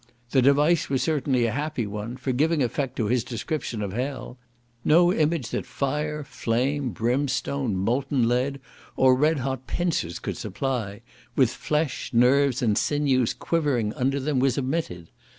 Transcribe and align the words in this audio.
The 0.31 0.41
device 0.41 0.89
was 0.89 1.03
certainly 1.03 1.45
a 1.45 1.51
happy 1.51 1.85
one 1.85 2.17
for 2.17 2.31
giving 2.31 2.63
effect 2.63 2.95
to 2.95 3.05
his 3.05 3.23
description 3.23 3.83
of 3.83 3.93
hell. 3.93 4.39
No 4.83 5.13
image 5.13 5.49
that 5.51 5.63
fire, 5.67 6.23
flame, 6.23 6.89
brimestone, 6.91 7.75
molten 7.75 8.27
lead, 8.27 8.59
or 8.95 9.13
red 9.13 9.37
hot 9.37 9.67
pincers 9.67 10.17
could 10.17 10.37
supply; 10.37 11.01
with 11.35 11.51
flesh, 11.51 12.09
nerves, 12.13 12.63
and 12.63 12.79
sinews 12.79 13.35
quivering 13.35 13.93
under 13.93 14.19
them, 14.19 14.39
was 14.39 14.57
omitted. 14.57 15.11